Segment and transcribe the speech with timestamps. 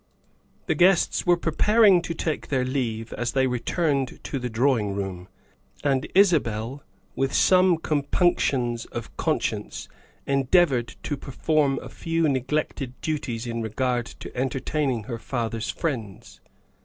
[0.65, 5.27] The guests were preparing to take their leave as they returned to the drawing room,
[5.83, 6.81] and Isabel,
[7.15, 9.87] with some compunctions of conscience,
[10.25, 16.41] endeavored to perform a few neglected duties in regard to entertaining her father's friends.